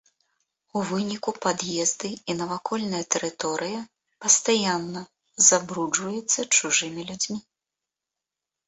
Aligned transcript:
У 0.77 0.81
выніку 0.91 1.33
пад'езды 1.43 2.11
і 2.33 2.37
навакольная 2.39 3.03
тэрыторыя 3.17 3.79
пастаянна 4.25 5.01
забруджваецца 5.51 6.39
чужымі 6.59 7.01
людзьмі. 7.13 7.39